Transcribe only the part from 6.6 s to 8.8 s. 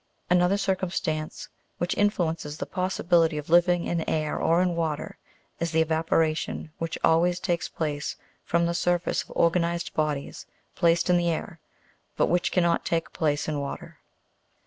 which always takes place from the